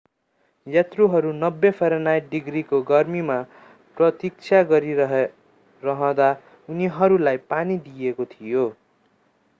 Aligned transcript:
यात्रुहरू 0.67 1.33
90 1.41 1.71
फरेनहाइट 1.81 2.29
डिग्रीको 2.31 2.79
गर्मीमा 2.87 3.37
प्रतीक्षा 3.97 4.63
गरिरहँदा 4.71 6.31
उनीहरूलाई 6.69 7.43
पानी 7.53 7.77
दिइएको 7.87 8.25
थियो। 8.33 8.69